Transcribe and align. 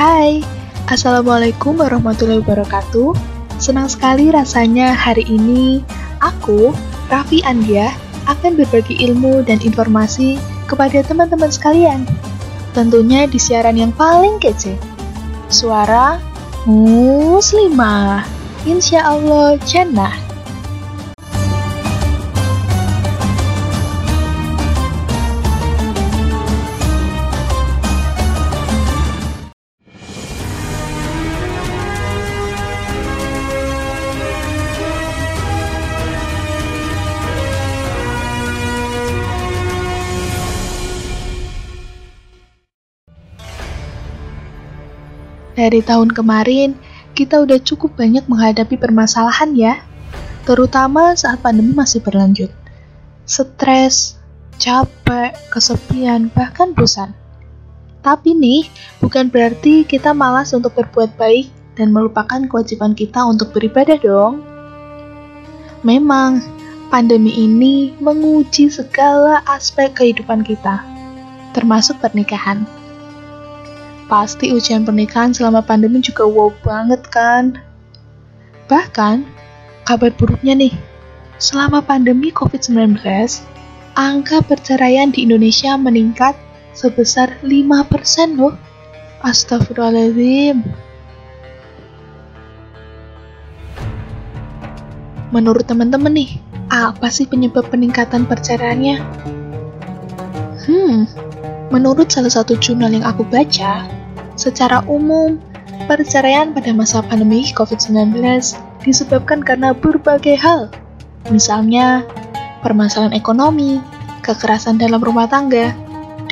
Hai, 0.00 0.40
Assalamualaikum 0.88 1.76
warahmatullahi 1.76 2.40
wabarakatuh. 2.40 3.12
Senang 3.60 3.84
sekali 3.84 4.32
rasanya 4.32 4.96
hari 4.96 5.28
ini 5.28 5.84
aku, 6.24 6.72
Raffi 7.12 7.44
Andia, 7.44 7.92
akan 8.24 8.56
berbagi 8.56 8.96
ilmu 8.96 9.44
dan 9.44 9.60
informasi 9.60 10.40
kepada 10.64 11.04
teman-teman 11.04 11.52
sekalian. 11.52 12.08
Tentunya 12.72 13.28
di 13.28 13.36
siaran 13.36 13.76
yang 13.76 13.92
paling 13.92 14.40
kece. 14.40 14.80
Suara 15.52 16.16
Muslimah. 16.64 18.24
Insya 18.64 19.04
Allah 19.04 19.60
Jannah. 19.68 20.29
Dari 45.60 45.84
tahun 45.84 46.08
kemarin, 46.16 46.72
kita 47.12 47.44
udah 47.44 47.60
cukup 47.60 47.92
banyak 48.00 48.24
menghadapi 48.24 48.80
permasalahan 48.80 49.52
ya, 49.52 49.84
terutama 50.48 51.12
saat 51.12 51.44
pandemi 51.44 51.76
masih 51.76 52.00
berlanjut. 52.00 52.48
Stres, 53.28 54.16
capek, 54.56 55.36
kesepian, 55.52 56.32
bahkan 56.32 56.72
bosan. 56.72 57.12
Tapi 58.00 58.32
nih, 58.32 58.72
bukan 59.04 59.28
berarti 59.28 59.84
kita 59.84 60.16
malas 60.16 60.56
untuk 60.56 60.72
berbuat 60.80 61.20
baik 61.20 61.52
dan 61.76 61.92
melupakan 61.92 62.40
kewajiban 62.48 62.96
kita 62.96 63.20
untuk 63.28 63.52
beribadah 63.52 64.00
dong. 64.00 64.40
Memang, 65.84 66.40
pandemi 66.88 67.36
ini 67.36 67.92
menguji 68.00 68.72
segala 68.72 69.44
aspek 69.44 69.92
kehidupan 69.92 70.40
kita, 70.40 70.80
termasuk 71.52 72.00
pernikahan. 72.00 72.79
Pasti 74.10 74.50
ujian 74.50 74.82
pernikahan 74.82 75.30
selama 75.30 75.62
pandemi 75.62 76.02
juga 76.02 76.26
wow 76.26 76.50
banget 76.66 76.98
kan? 77.14 77.62
Bahkan, 78.66 79.22
kabar 79.86 80.10
buruknya 80.18 80.58
nih, 80.58 80.74
selama 81.38 81.78
pandemi 81.78 82.34
COVID-19, 82.34 82.98
angka 83.94 84.42
perceraian 84.42 85.14
di 85.14 85.22
Indonesia 85.22 85.78
meningkat 85.78 86.34
sebesar 86.74 87.38
5% 87.46 88.34
loh. 88.34 88.58
Astagfirullahaladzim. 89.22 90.66
Menurut 95.30 95.62
teman-teman 95.70 96.10
nih, 96.10 96.42
apa 96.66 97.06
sih 97.14 97.30
penyebab 97.30 97.70
peningkatan 97.70 98.26
perceraiannya? 98.26 98.98
Hmm, 100.66 101.06
menurut 101.70 102.10
salah 102.10 102.34
satu 102.34 102.58
jurnal 102.58 102.90
yang 102.90 103.06
aku 103.06 103.22
baca, 103.22 103.99
Secara 104.40 104.80
umum, 104.88 105.36
perceraian 105.84 106.56
pada 106.56 106.72
masa 106.72 107.04
pandemi 107.04 107.44
COVID-19 107.52 108.24
disebabkan 108.80 109.44
karena 109.44 109.76
berbagai 109.76 110.32
hal. 110.40 110.72
Misalnya, 111.28 112.08
permasalahan 112.64 113.12
ekonomi, 113.12 113.84
kekerasan 114.24 114.80
dalam 114.80 115.04
rumah 115.04 115.28
tangga, 115.28 115.76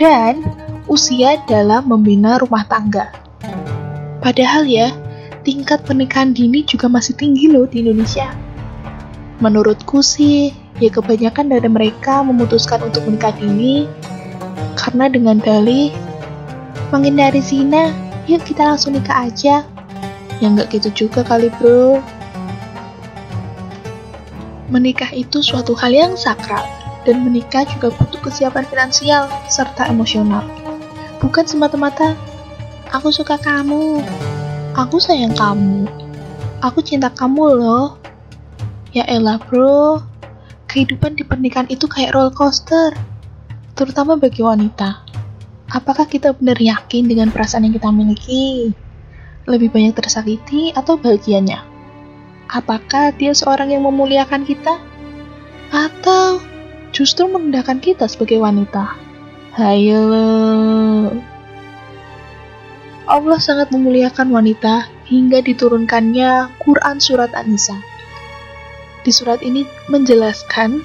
dan 0.00 0.40
usia 0.88 1.36
dalam 1.44 1.84
membina 1.84 2.40
rumah 2.40 2.64
tangga. 2.64 3.12
Padahal 4.24 4.64
ya, 4.64 4.88
tingkat 5.44 5.84
pernikahan 5.84 6.32
dini 6.32 6.64
juga 6.64 6.88
masih 6.88 7.12
tinggi 7.12 7.52
loh 7.52 7.68
di 7.68 7.84
Indonesia. 7.84 8.32
Menurutku 9.44 10.00
sih, 10.00 10.48
ya 10.80 10.88
kebanyakan 10.88 11.52
dari 11.52 11.68
mereka 11.68 12.24
memutuskan 12.24 12.88
untuk 12.88 13.04
menikah 13.04 13.36
dini 13.36 13.84
karena 14.80 15.12
dengan 15.12 15.36
dalih 15.44 15.92
menghindari 16.88 17.44
zina, 17.44 17.92
yuk 18.24 18.44
kita 18.44 18.64
langsung 18.64 18.96
nikah 18.96 19.28
aja. 19.28 19.64
Ya 20.38 20.46
nggak 20.46 20.70
gitu 20.72 21.06
juga 21.06 21.26
kali 21.26 21.50
bro. 21.58 21.98
Menikah 24.68 25.08
itu 25.16 25.40
suatu 25.40 25.72
hal 25.76 25.96
yang 25.96 26.12
sakral, 26.14 26.62
dan 27.08 27.24
menikah 27.24 27.64
juga 27.64 27.88
butuh 27.96 28.20
kesiapan 28.20 28.68
finansial 28.68 29.26
serta 29.48 29.88
emosional. 29.88 30.44
Bukan 31.24 31.48
semata-mata, 31.48 32.12
aku 32.92 33.08
suka 33.08 33.40
kamu, 33.40 34.04
aku 34.76 35.00
sayang 35.00 35.32
kamu, 35.32 35.88
aku 36.60 36.84
cinta 36.84 37.08
kamu 37.08 37.58
loh. 37.58 37.96
Ya 38.92 39.08
elah 39.08 39.40
bro, 39.40 40.04
kehidupan 40.68 41.16
di 41.16 41.24
pernikahan 41.24 41.68
itu 41.72 41.88
kayak 41.88 42.12
roller 42.12 42.32
coaster, 42.32 42.92
terutama 43.72 44.20
bagi 44.20 44.44
wanita. 44.44 45.07
Apakah 45.68 46.08
kita 46.08 46.32
benar 46.32 46.56
yakin 46.56 47.12
dengan 47.12 47.28
perasaan 47.28 47.68
yang 47.68 47.76
kita 47.76 47.92
miliki? 47.92 48.72
Lebih 49.44 49.68
banyak 49.68 49.92
tersakiti 49.92 50.72
atau 50.72 50.96
bahagianya? 50.96 51.60
Apakah 52.48 53.12
dia 53.12 53.36
seorang 53.36 53.76
yang 53.76 53.84
memuliakan 53.84 54.48
kita? 54.48 54.80
Atau 55.68 56.40
justru 56.96 57.28
merendahkan 57.28 57.84
kita 57.84 58.08
sebagai 58.08 58.40
wanita? 58.40 58.96
Hayo. 59.60 60.04
Allah 63.04 63.40
sangat 63.40 63.68
memuliakan 63.68 64.32
wanita 64.32 64.88
hingga 65.04 65.44
diturunkannya 65.44 66.56
Quran 66.64 66.96
Surat 66.96 67.36
An-Nisa. 67.36 67.76
Di 69.04 69.12
surat 69.12 69.44
ini 69.44 69.68
menjelaskan 69.92 70.80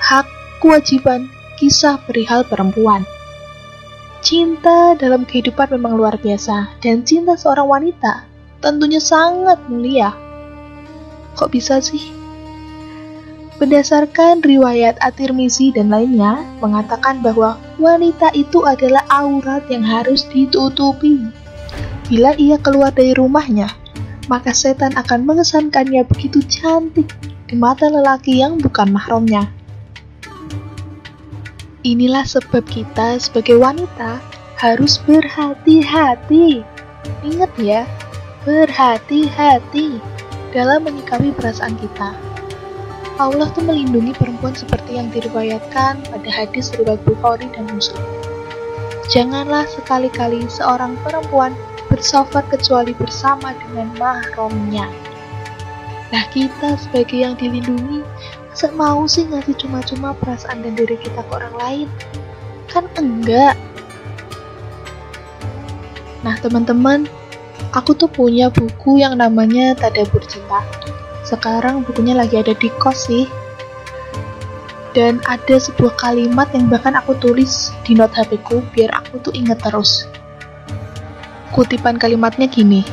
hak, 0.00 0.24
kewajiban, 0.64 1.28
kisah 1.60 2.00
perihal 2.00 2.48
perempuan. 2.48 3.04
Cinta 4.22 4.94
dalam 4.94 5.26
kehidupan 5.26 5.74
memang 5.74 5.98
luar 5.98 6.14
biasa, 6.14 6.78
dan 6.78 7.02
cinta 7.02 7.34
seorang 7.34 7.66
wanita 7.66 8.22
tentunya 8.62 9.02
sangat 9.02 9.58
mulia. 9.66 10.14
Kok 11.34 11.50
bisa 11.50 11.82
sih? 11.82 12.14
Berdasarkan 13.58 14.46
riwayat 14.46 15.02
At-Tirmizi 15.02 15.74
dan 15.74 15.90
lainnya, 15.90 16.46
mengatakan 16.62 17.18
bahwa 17.18 17.58
wanita 17.82 18.30
itu 18.38 18.62
adalah 18.62 19.02
aurat 19.10 19.66
yang 19.66 19.82
harus 19.82 20.22
ditutupi. 20.30 21.18
Bila 22.06 22.38
ia 22.38 22.62
keluar 22.62 22.94
dari 22.94 23.18
rumahnya, 23.18 23.74
maka 24.30 24.54
setan 24.54 24.94
akan 24.94 25.26
mengesankannya 25.26 26.06
begitu 26.06 26.38
cantik 26.46 27.10
di 27.50 27.58
mata 27.58 27.90
lelaki 27.90 28.38
yang 28.38 28.54
bukan 28.62 28.94
mahramnya. 28.94 29.50
Inilah 31.82 32.22
sebab 32.22 32.62
kita 32.70 33.18
sebagai 33.18 33.58
wanita 33.58 34.22
harus 34.54 35.02
berhati-hati. 35.02 36.62
Ingat 37.26 37.50
ya, 37.58 37.82
berhati-hati 38.46 39.98
dalam 40.54 40.86
menyikapi 40.86 41.34
perasaan 41.34 41.74
kita. 41.82 42.14
Allah 43.18 43.50
tuh 43.50 43.66
melindungi 43.66 44.14
perempuan 44.14 44.54
seperti 44.54 44.94
yang 44.94 45.10
diriwayatkan 45.10 46.06
pada 46.06 46.30
hadis 46.30 46.70
riwayat 46.78 47.02
Bukhari 47.02 47.50
dan 47.50 47.66
Muslim. 47.74 48.06
Janganlah 49.10 49.66
sekali-kali 49.66 50.46
seorang 50.46 50.94
perempuan 51.02 51.50
bersafar 51.90 52.46
kecuali 52.46 52.94
bersama 52.94 53.58
dengan 53.58 53.90
mahramnya. 53.98 54.86
Nah 56.14 56.24
kita 56.30 56.78
sebagai 56.78 57.26
yang 57.26 57.34
dilindungi 57.34 58.06
Mau 58.70 59.10
sih 59.10 59.26
ngasih 59.26 59.58
cuma-cuma 59.58 60.14
perasaan 60.14 60.62
dan 60.62 60.78
diri 60.78 60.94
kita 60.94 61.26
ke 61.26 61.32
orang 61.34 61.54
lain? 61.58 61.88
Kan 62.70 62.86
enggak. 62.94 63.58
Nah 66.22 66.38
teman-teman, 66.38 67.10
aku 67.74 67.98
tuh 67.98 68.06
punya 68.06 68.46
buku 68.54 69.02
yang 69.02 69.18
namanya 69.18 69.74
Tadabur 69.74 70.22
Cinta. 70.30 70.62
Sekarang 71.26 71.82
bukunya 71.82 72.14
lagi 72.14 72.38
ada 72.38 72.54
di 72.54 72.70
kos 72.78 73.10
sih. 73.10 73.26
Dan 74.94 75.18
ada 75.26 75.56
sebuah 75.58 75.98
kalimat 75.98 76.52
yang 76.54 76.70
bahkan 76.70 76.94
aku 76.94 77.18
tulis 77.18 77.74
di 77.82 77.98
note 77.98 78.14
HP 78.14 78.38
ku 78.46 78.62
biar 78.76 78.92
aku 78.94 79.18
tuh 79.18 79.32
inget 79.34 79.58
terus. 79.58 80.06
Kutipan 81.50 81.98
kalimatnya 81.98 82.46
gini. 82.46 82.86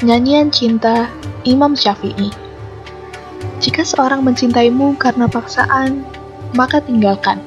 Nyanyian 0.00 0.48
cinta 0.48 1.12
Imam 1.44 1.76
Syafi'i. 1.76 2.49
Jika 3.60 3.84
seorang 3.84 4.24
mencintaimu 4.24 4.96
karena 4.96 5.28
paksaan, 5.28 6.02
maka 6.56 6.80
tinggalkan, 6.80 7.44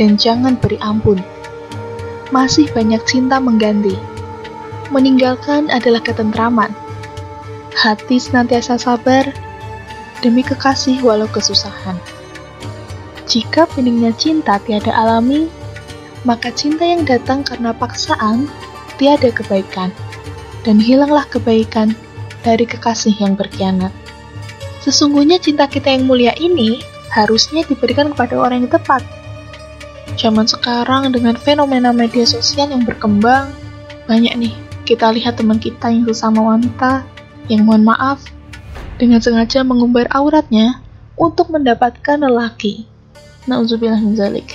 dan 0.00 0.16
jangan 0.16 0.56
beri 0.56 0.80
ampun. 0.80 1.20
Masih 2.32 2.66
banyak 2.72 3.04
cinta 3.04 3.36
mengganti. 3.36 3.94
Meninggalkan 4.88 5.68
adalah 5.68 6.00
ketentraman. 6.00 6.72
Hati 7.76 8.16
senantiasa 8.16 8.80
sabar 8.80 9.28
demi 10.24 10.40
kekasih 10.40 11.04
walau 11.04 11.28
kesusahan. 11.28 12.00
Jika 13.28 13.68
beningnya 13.76 14.16
cinta 14.16 14.56
tiada 14.64 14.96
alami, 14.96 15.52
maka 16.24 16.48
cinta 16.48 16.88
yang 16.88 17.04
datang 17.04 17.44
karena 17.44 17.76
paksaan 17.76 18.48
pasti 18.96 19.12
ada 19.12 19.28
kebaikan. 19.28 19.92
Dan 20.64 20.80
hilanglah 20.80 21.28
kebaikan 21.28 21.92
dari 22.40 22.64
kekasih 22.64 23.12
yang 23.20 23.36
berkhianat. 23.36 23.92
Sesungguhnya 24.86 25.42
cinta 25.42 25.66
kita 25.66 25.90
yang 25.90 26.06
mulia 26.06 26.30
ini 26.38 26.78
harusnya 27.10 27.66
diberikan 27.66 28.14
kepada 28.14 28.38
orang 28.38 28.62
yang 28.62 28.70
tepat. 28.70 29.02
Zaman 30.14 30.46
sekarang 30.46 31.10
dengan 31.10 31.34
fenomena 31.34 31.90
media 31.90 32.22
sosial 32.22 32.70
yang 32.70 32.86
berkembang, 32.86 33.50
banyak 34.06 34.30
nih 34.38 34.54
kita 34.86 35.10
lihat 35.10 35.42
teman 35.42 35.58
kita 35.58 35.90
yang 35.90 36.06
sesama 36.06 36.54
wanita 36.54 37.02
yang 37.50 37.66
mohon 37.66 37.82
maaf 37.82 38.22
dengan 38.94 39.18
sengaja 39.18 39.66
mengumbar 39.66 40.06
auratnya 40.14 40.78
untuk 41.18 41.50
mendapatkan 41.50 42.22
lelaki. 42.22 42.86
Nauzubillah 43.50 43.98
min 43.98 44.14
zalik. 44.14 44.54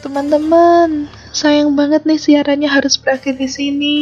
Teman-teman, 0.00 1.12
sayang 1.36 1.76
banget 1.76 2.08
nih 2.08 2.16
siarannya 2.16 2.72
harus 2.72 2.96
berakhir 2.96 3.36
di 3.36 3.48
sini. 3.52 3.98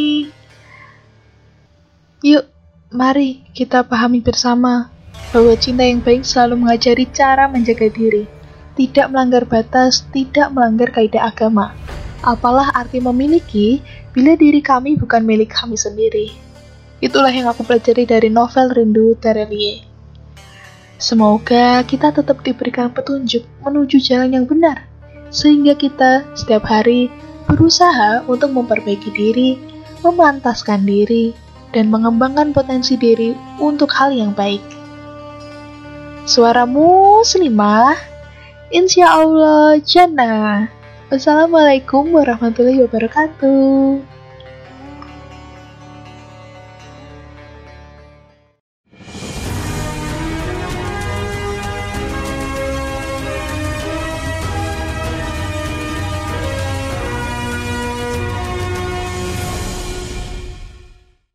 Yuk, 2.19 2.51
mari 2.91 3.47
kita 3.55 3.87
pahami 3.87 4.19
bersama 4.19 4.91
bahwa 5.31 5.55
cinta 5.55 5.87
yang 5.87 6.03
baik 6.03 6.27
selalu 6.27 6.67
mengajari 6.67 7.07
cara 7.15 7.47
menjaga 7.47 7.87
diri, 7.87 8.27
tidak 8.75 9.07
melanggar 9.07 9.47
batas, 9.47 10.03
tidak 10.11 10.51
melanggar 10.51 10.91
kaidah 10.91 11.31
agama. 11.31 11.71
Apalah 12.19 12.75
arti 12.75 12.99
memiliki 12.99 13.79
bila 14.11 14.35
diri 14.35 14.59
kami 14.59 14.99
bukan 14.99 15.23
milik 15.23 15.47
kami 15.47 15.79
sendiri. 15.79 16.35
Itulah 16.99 17.31
yang 17.31 17.47
aku 17.47 17.63
pelajari 17.63 18.03
dari 18.03 18.27
novel 18.27 18.67
Rindu 18.75 19.15
Terelie. 19.15 19.87
Semoga 20.99 21.87
kita 21.87 22.11
tetap 22.11 22.43
diberikan 22.43 22.91
petunjuk 22.91 23.47
menuju 23.63 23.95
jalan 24.03 24.35
yang 24.35 24.43
benar 24.43 24.91
sehingga 25.31 25.71
kita 25.71 26.27
setiap 26.35 26.67
hari 26.67 27.07
berusaha 27.47 28.27
untuk 28.27 28.51
memperbaiki 28.51 29.07
diri, 29.15 29.55
memantaskan 30.03 30.83
diri, 30.83 31.31
dan 31.73 31.93
mengembangkan 31.93 32.51
potensi 32.51 32.97
diri 32.97 33.37
untuk 33.61 33.93
hal 33.93 34.13
yang 34.13 34.33
baik. 34.33 34.61
Suara 36.29 36.65
muslimah, 36.69 37.97
insya 38.69 39.09
Allah 39.21 39.81
jannah. 39.81 40.69
Wassalamualaikum 41.09 42.13
warahmatullahi 42.13 42.85
wabarakatuh. 42.85 44.18